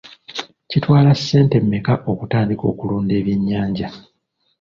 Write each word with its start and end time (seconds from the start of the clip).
Kitwala 0.69 1.11
ssente 1.19 1.55
mmeka 1.63 1.93
okutandika 2.11 2.63
okulunda 2.71 3.13
ebyennyanja? 3.19 3.87